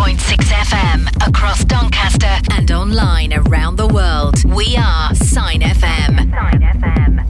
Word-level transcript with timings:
102.6 0.00 0.48
FM 0.48 1.04
across 1.28 1.62
Doncaster 1.66 2.38
and 2.52 2.70
online 2.70 3.34
around 3.34 3.76
the 3.76 3.86
world. 3.86 4.42
We 4.46 4.74
are 4.78 5.14
Sign 5.14 5.60
FM. 5.60 6.16
Sign 6.16 6.62
FM. 6.62 7.20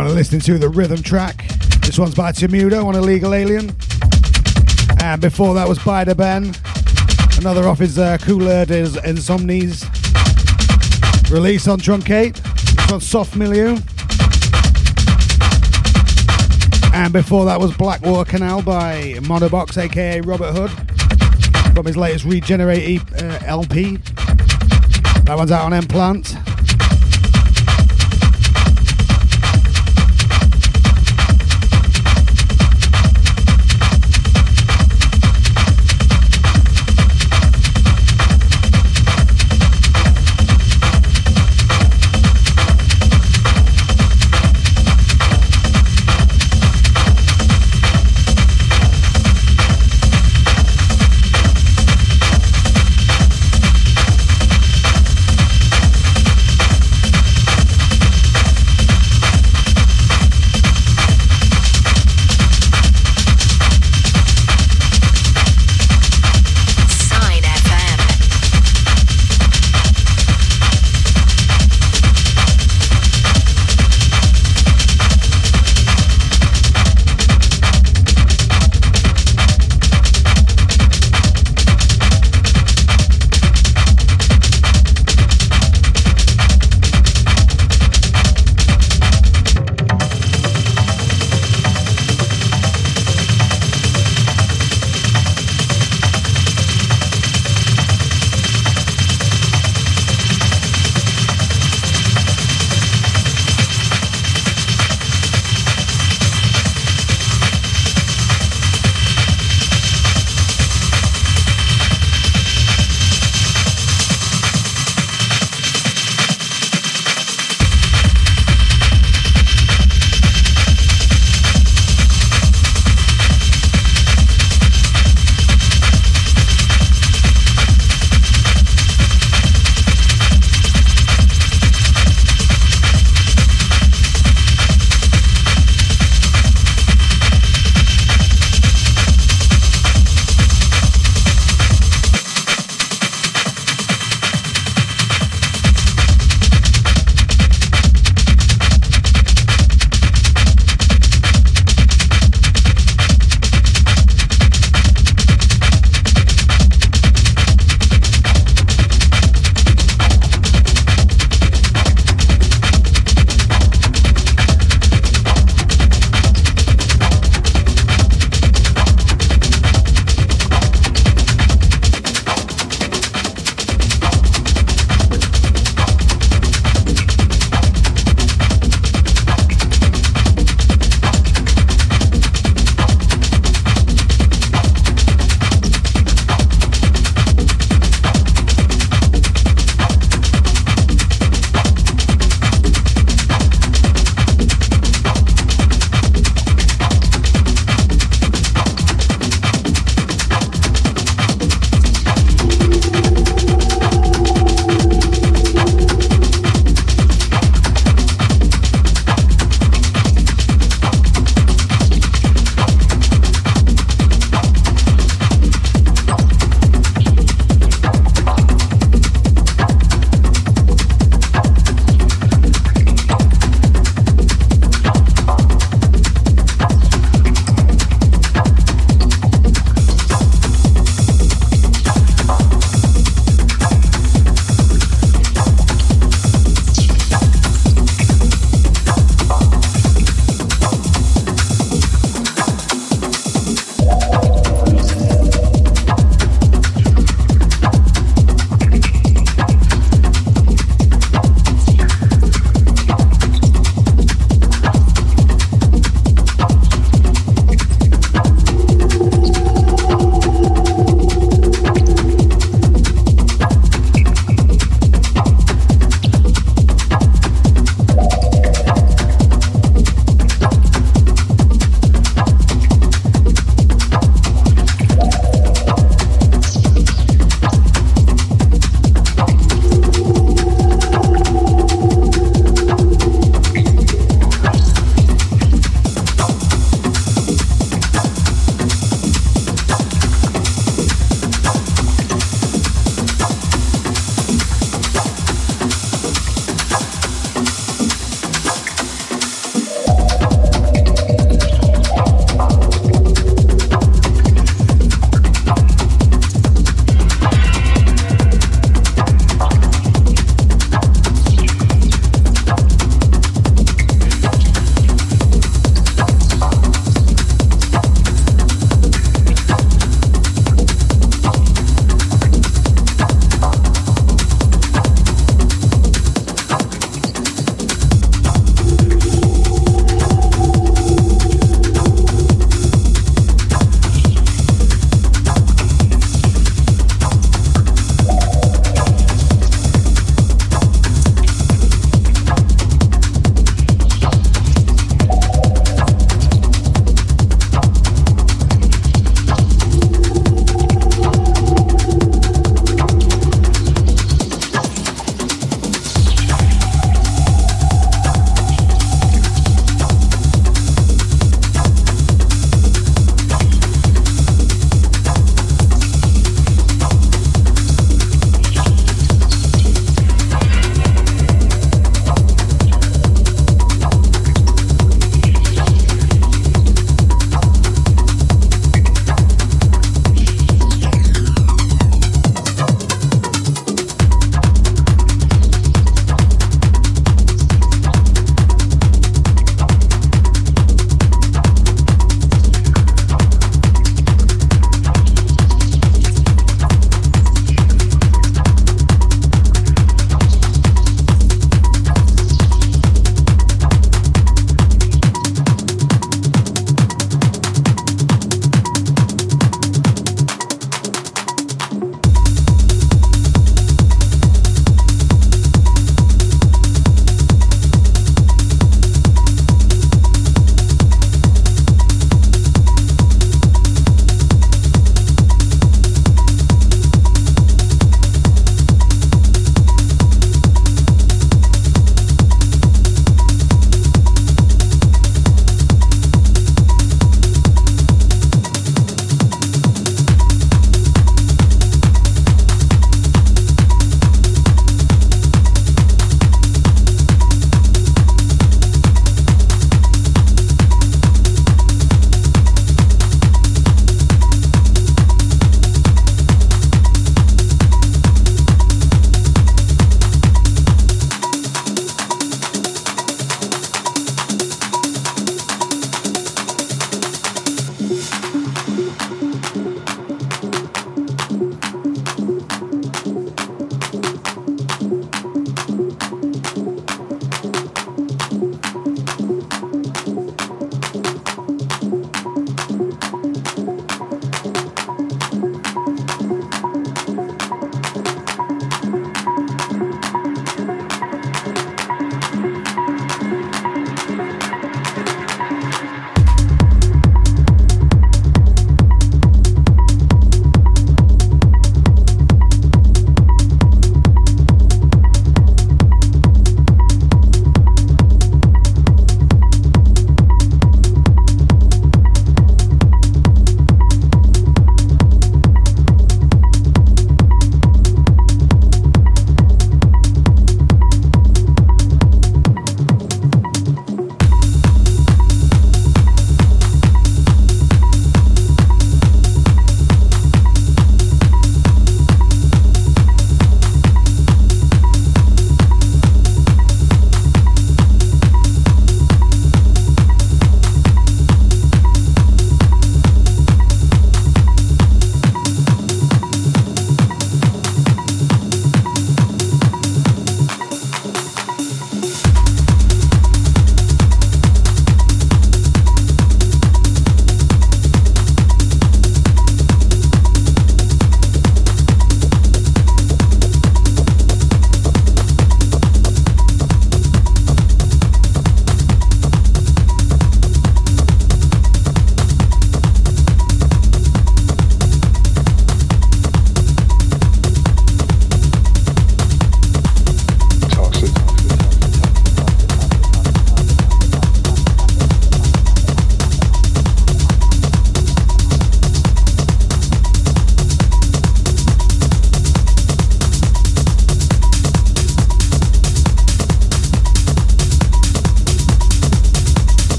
listening 0.00 0.08
to 0.08 0.14
listen 0.14 0.40
to 0.40 0.58
the 0.58 0.68
rhythm 0.68 1.02
track. 1.02 1.44
This 1.82 1.98
one's 1.98 2.14
by 2.14 2.32
Temudo 2.32 2.86
on 2.86 2.94
Illegal 2.94 3.34
Alien. 3.34 3.70
And 5.02 5.20
before 5.20 5.54
that 5.54 5.68
was 5.68 5.78
Bidoben. 5.78 6.56
Another 7.38 7.68
off 7.68 7.78
his 7.78 7.98
uh, 7.98 8.16
Cooler 8.18 8.64
is 8.68 8.96
Insomnies. 8.96 9.82
Release 11.30 11.68
on 11.68 11.78
Truncate. 11.78 12.36
This 12.76 12.90
one's 12.90 13.06
Soft 13.06 13.36
Milieu. 13.36 13.76
And 16.94 17.12
before 17.12 17.44
that 17.44 17.60
was 17.60 17.76
Blackwater 17.76 18.30
Canal 18.30 18.62
by 18.62 19.14
Monobox, 19.20 19.76
aka 19.76 20.20
Robert 20.22 20.52
Hood, 20.52 20.70
from 21.74 21.84
his 21.84 21.96
latest 21.96 22.24
Regenerate 22.24 23.02
uh, 23.20 23.40
LP. 23.44 23.96
That 25.24 25.34
one's 25.36 25.52
out 25.52 25.66
on 25.66 25.74
M 25.74 25.86
Plant. 25.86 26.34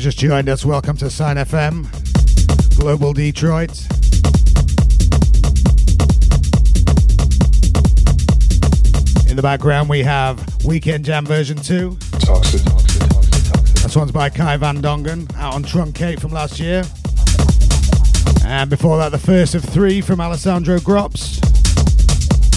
Just 0.00 0.18
joined 0.18 0.48
us, 0.48 0.64
welcome 0.64 0.96
to 0.96 1.08
Sign 1.08 1.36
FM, 1.36 1.86
Global 2.76 3.12
Detroit. 3.12 3.70
In 9.30 9.36
the 9.36 9.42
background, 9.42 9.88
we 9.88 10.02
have 10.02 10.64
Weekend 10.64 11.04
Jam 11.04 11.24
version 11.24 11.56
2. 11.56 11.96
Toxic, 12.18 12.62
toxic, 12.62 13.08
toxic, 13.08 13.52
toxic. 13.52 13.82
this 13.82 13.96
one's 13.96 14.12
by 14.12 14.28
Kai 14.28 14.56
Van 14.56 14.82
Dongen, 14.82 15.34
out 15.36 15.54
on 15.54 15.62
Truncate 15.62 16.20
from 16.20 16.32
last 16.32 16.58
year. 16.58 16.82
And 18.44 18.68
before 18.68 18.98
that, 18.98 19.12
the 19.12 19.18
first 19.18 19.54
of 19.54 19.64
three 19.64 20.00
from 20.00 20.20
Alessandro 20.20 20.78
Grops. 20.78 21.42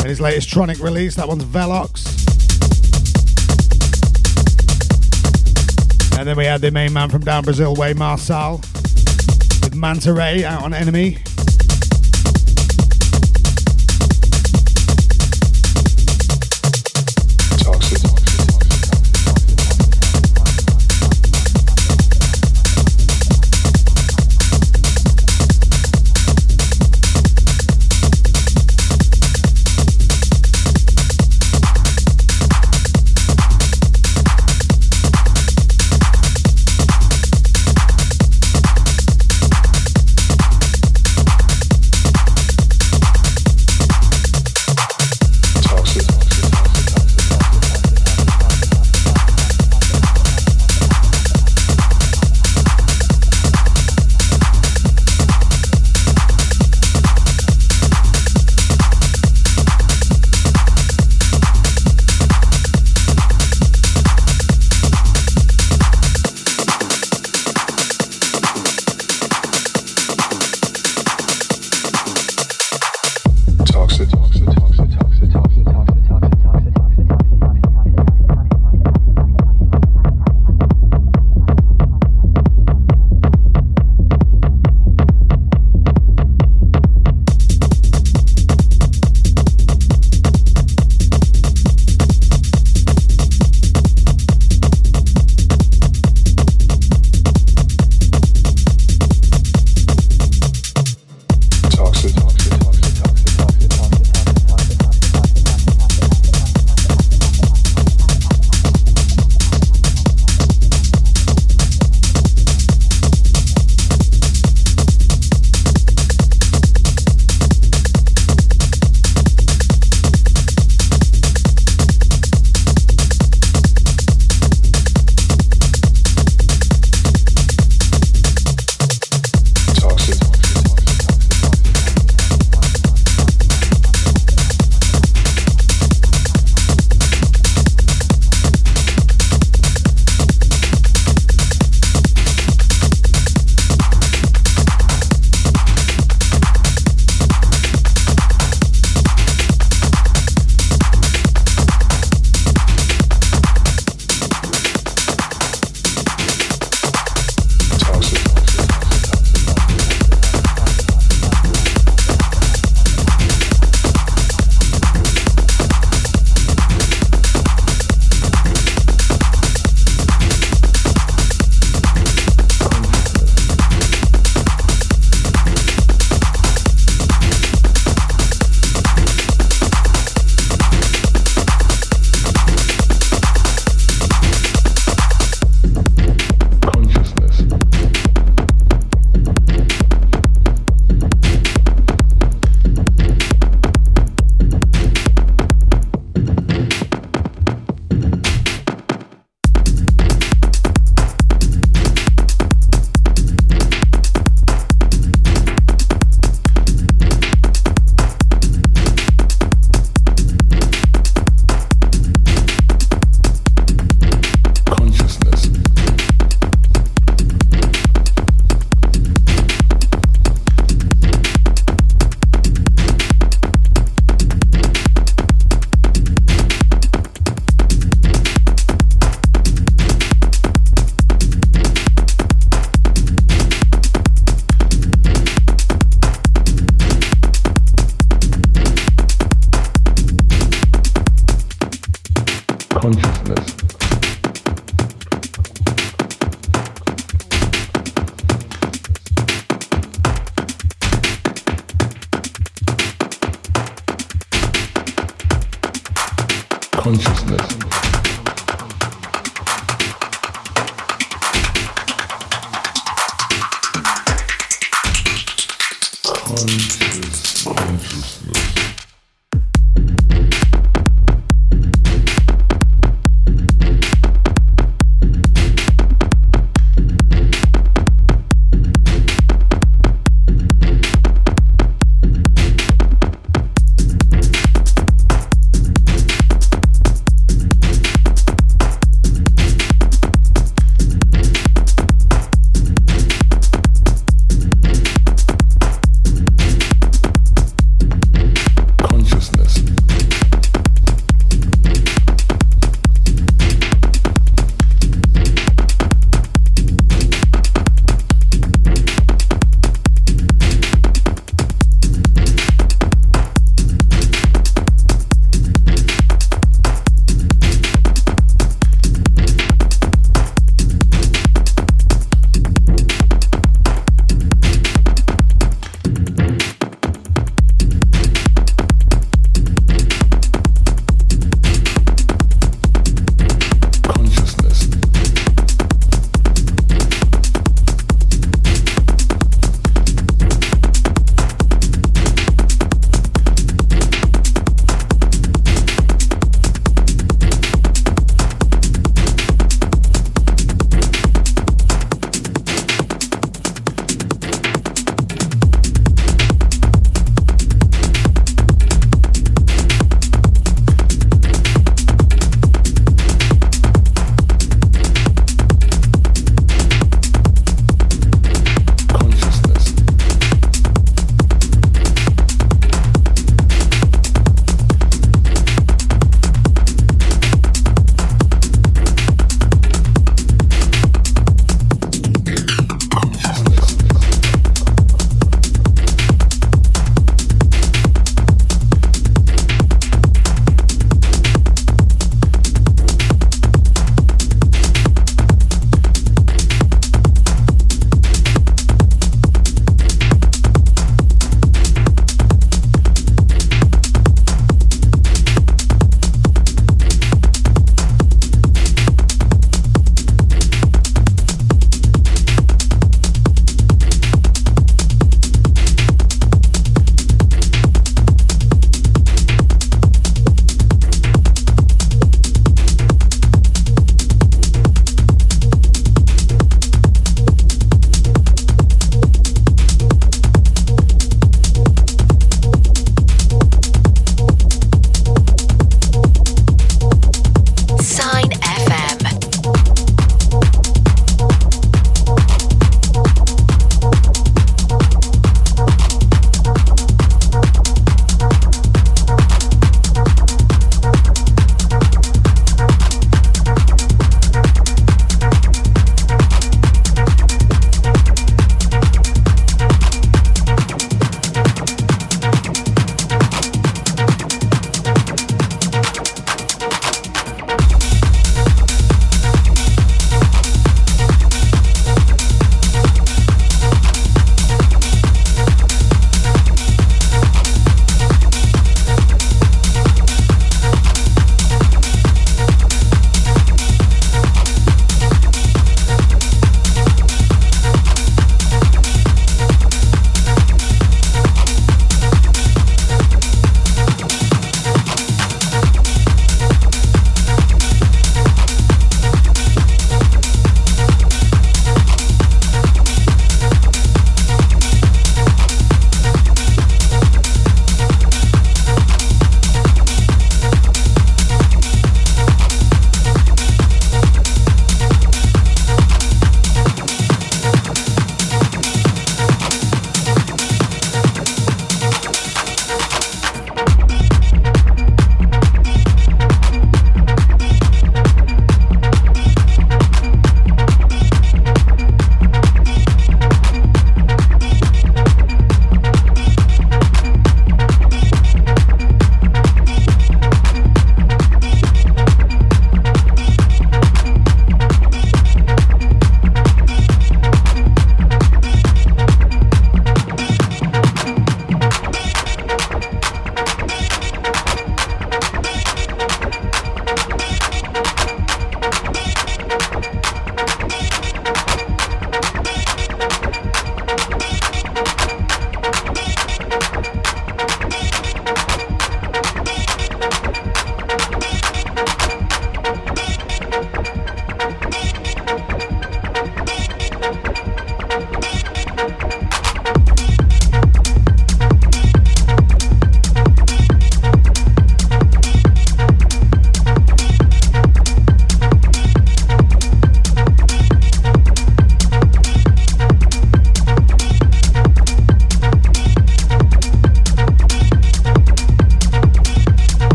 And 0.00 0.08
his 0.08 0.20
latest 0.20 0.48
Tronic 0.48 0.82
release, 0.82 1.16
that 1.16 1.28
one's 1.28 1.44
Velox. 1.44 2.19
And 6.20 6.28
then 6.28 6.36
we 6.36 6.44
had 6.44 6.60
the 6.60 6.70
main 6.70 6.92
man 6.92 7.08
from 7.08 7.22
down 7.22 7.44
Brazil 7.44 7.74
way, 7.74 7.94
Marçal, 7.94 8.60
with 9.62 9.74
Manta 9.74 10.12
Ray 10.12 10.44
out 10.44 10.62
on 10.62 10.74
Enemy. 10.74 11.16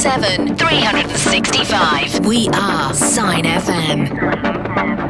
7, 0.00 0.56
365. 0.56 2.24
We 2.24 2.48
are 2.54 2.94
Sign 2.94 3.44
FM. 3.44 5.09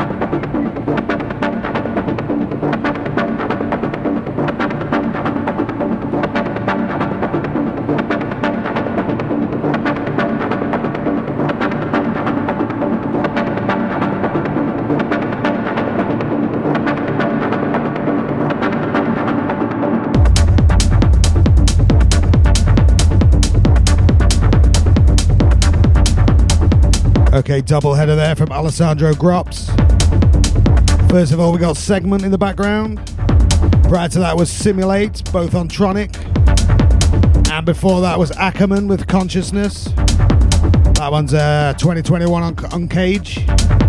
Double 27.58 27.94
header 27.94 28.14
there 28.14 28.36
from 28.36 28.52
Alessandro 28.52 29.12
Grops. 29.12 29.66
First 31.10 31.32
of 31.32 31.40
all, 31.40 31.50
we 31.50 31.58
got 31.58 31.76
Segment 31.76 32.22
in 32.22 32.30
the 32.30 32.38
background. 32.38 32.98
Prior 33.88 34.08
to 34.08 34.20
that 34.20 34.36
was 34.36 34.48
Simulate, 34.48 35.24
both 35.32 35.56
on 35.56 35.68
Tronic. 35.68 36.14
And 37.50 37.66
before 37.66 38.02
that 38.02 38.20
was 38.20 38.30
Ackermann 38.32 38.86
with 38.86 39.08
Consciousness. 39.08 39.86
That 40.94 41.08
one's 41.10 41.34
uh, 41.34 41.74
2021 41.76 42.40
on, 42.40 42.54
Uncage. 42.54 43.79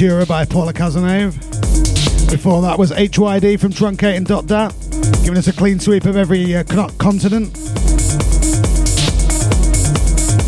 By 0.00 0.46
Paula 0.46 0.72
Cazenave. 0.72 1.34
Before 2.30 2.62
that 2.62 2.78
was 2.78 2.90
HYD 2.90 3.60
from 3.60 3.70
Truncating 3.70 4.24
Dotdat, 4.24 4.72
giving 5.22 5.36
us 5.36 5.46
a 5.46 5.52
clean 5.52 5.78
sweep 5.78 6.06
of 6.06 6.16
every 6.16 6.56
uh, 6.56 6.64
continent. 6.96 7.54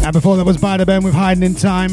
And 0.03 0.13
before 0.15 0.39
that 0.39 0.45
was 0.47 0.57
Bidoben 0.57 1.05
with 1.05 1.13
Hiding 1.13 1.43
in 1.43 1.55
Time. 1.55 1.91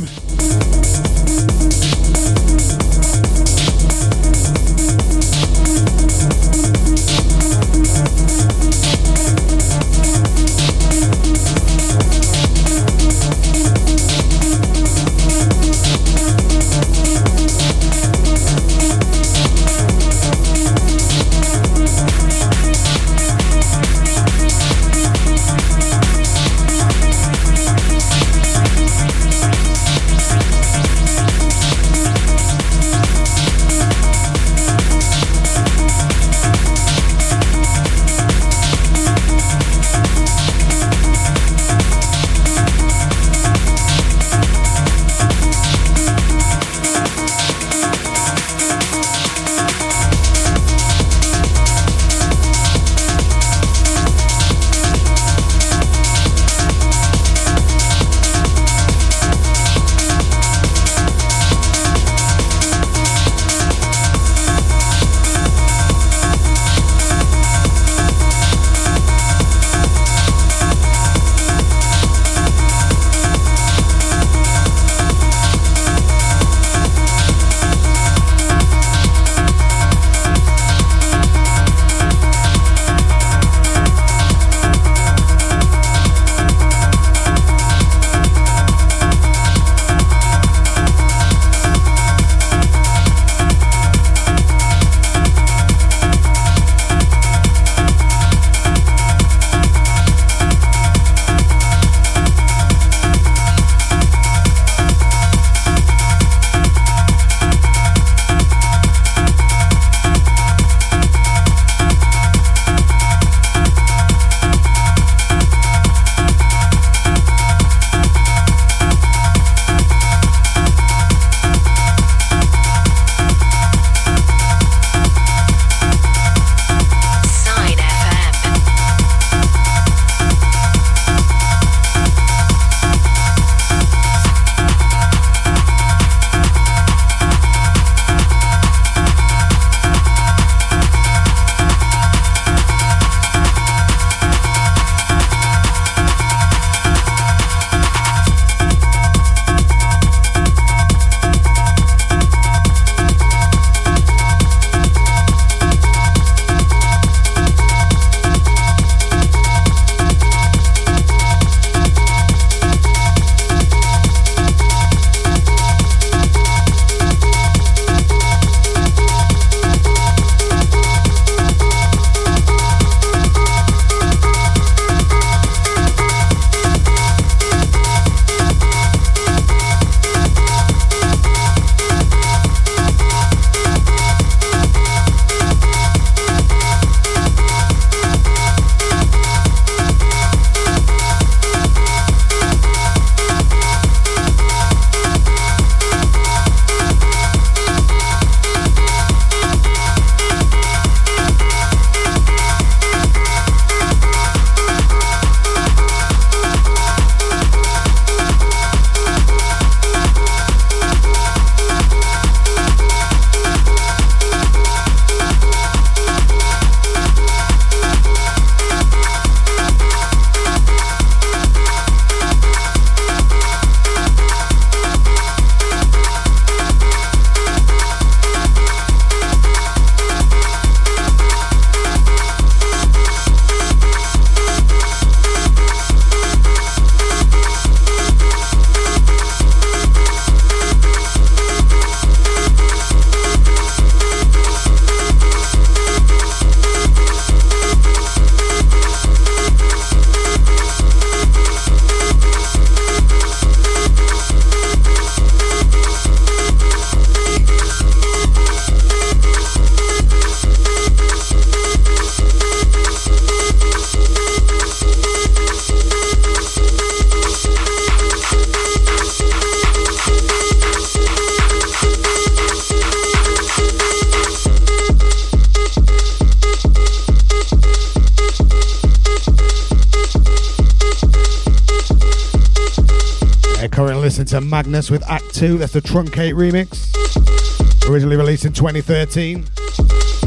To 284.30 284.42
Magnus 284.42 284.92
with 284.92 285.02
Act 285.10 285.34
2. 285.34 285.58
That's 285.58 285.74
the 285.74 285.82
Truncate 285.82 286.36
remix. 286.36 287.90
Originally 287.90 288.16
released 288.16 288.46
in 288.46 288.54
2013. 288.54 289.44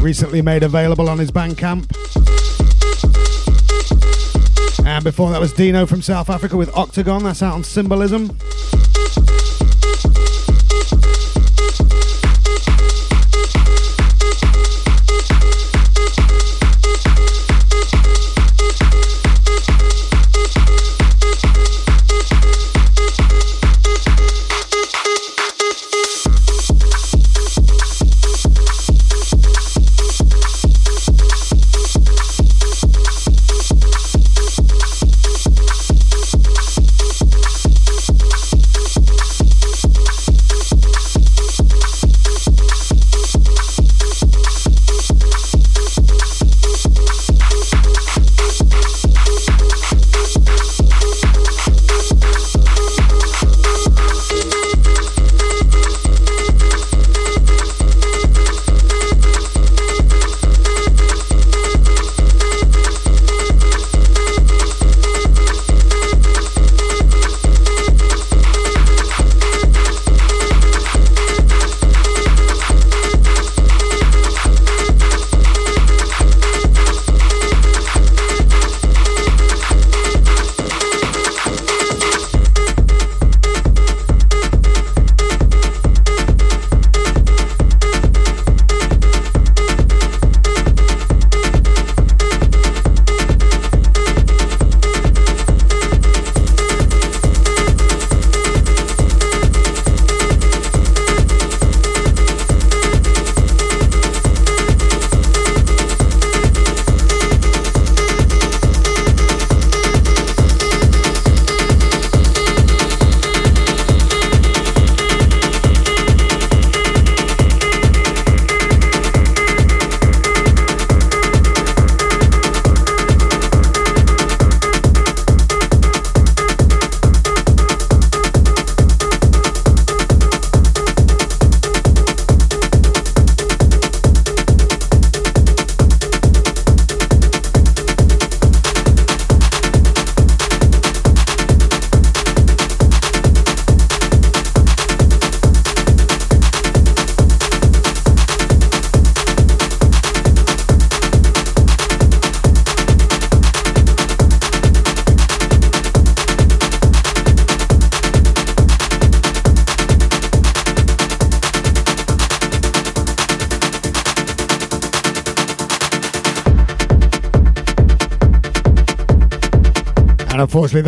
Recently 0.01 0.41
made 0.41 0.61
available 0.61 1.07
on 1.07 1.17
his 1.17 1.31
Bandcamp. 1.31 1.85
And 4.85 5.03
before 5.05 5.31
that 5.31 5.39
was 5.39 5.53
Deano 5.53 5.87
from 5.87 6.01
South 6.01 6.29
Africa 6.29 6.57
with 6.57 6.75
Octagon. 6.75 7.23
That's 7.23 7.41
out 7.41 7.53
on 7.53 7.63
Symbolism. 7.63 8.37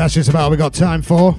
That's 0.06 0.14
just 0.14 0.30
about 0.30 0.44
all 0.44 0.52
we 0.52 0.58
got 0.58 0.72
time 0.72 1.02
for. 1.02 1.36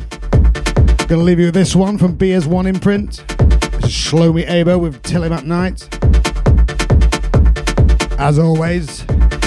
Gonna 1.07 1.23
leave 1.23 1.39
you 1.39 1.47
with 1.47 1.55
this 1.55 1.77
one 1.77 1.99
from 1.99 2.17
Be 2.17 2.33
As 2.33 2.49
One 2.49 2.67
imprint. 2.67 3.23
This 3.29 3.85
is 3.85 3.91
Shlomi 3.93 4.45
Aber 4.45 4.77
with 4.77 5.01
Tilim 5.03 5.31
at 5.31 5.47
Night. 5.47 5.89
As 8.19 8.41
always, 8.41 9.05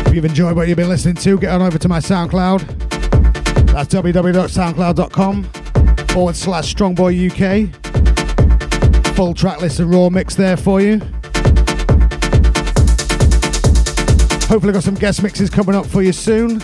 if 0.07 0.15
you've 0.15 0.23
enjoyed 0.23 0.55
what 0.55 0.69
you've 0.69 0.77
been 0.77 0.87
listening 0.87 1.15
to, 1.15 1.37
get 1.37 1.51
on 1.51 1.61
over 1.61 1.77
to 1.77 1.89
my 1.89 1.99
SoundCloud. 1.99 2.61
That's 3.73 3.93
www.soundcloud.com 3.93 5.43
forward 6.07 6.37
slash 6.37 6.73
Strongboy 6.73 7.29
UK. 7.29 9.15
Full 9.17 9.33
track 9.33 9.59
list 9.59 9.81
and 9.81 9.93
raw 9.93 10.09
mix 10.09 10.35
there 10.35 10.55
for 10.55 10.79
you. 10.79 10.99
Hopefully, 14.47 14.71
got 14.71 14.83
some 14.83 14.95
guest 14.95 15.21
mixes 15.21 15.49
coming 15.49 15.75
up 15.75 15.85
for 15.85 16.01
you 16.01 16.13
soon 16.13 16.61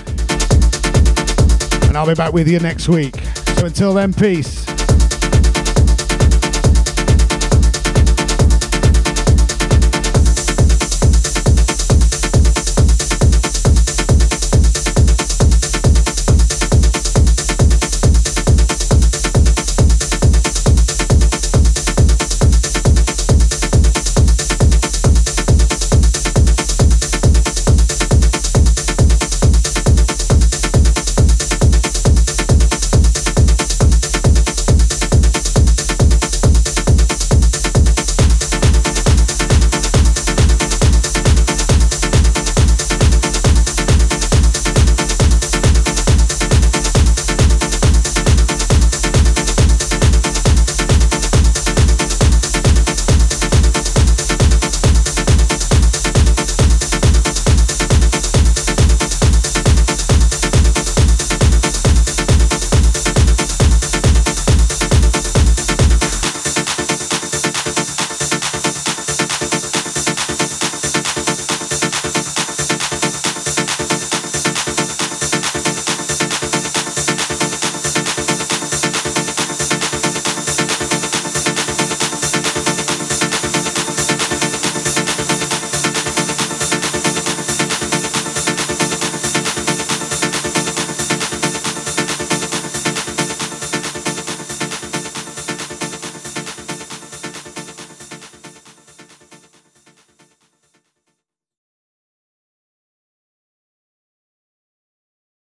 and 1.95 2.01
I'll 2.01 2.13
be 2.13 2.13
back 2.13 2.33
with 2.33 2.49
you 2.49 2.59
next 2.59 2.89
week. 2.89 3.15
So 3.55 3.67
until 3.67 3.93
then, 3.93 4.13
peace. 4.13 4.74